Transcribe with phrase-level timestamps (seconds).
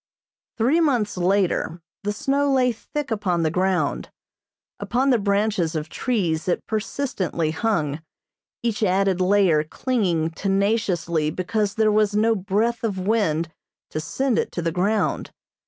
[0.57, 4.09] Three months later the snow lay thick upon the ground.
[4.79, 8.01] Upon the branches of trees it persistently hung,
[8.63, 13.53] each added layer clinging tenaciously because there was no breath of wind
[13.91, 15.29] to send it to the ground.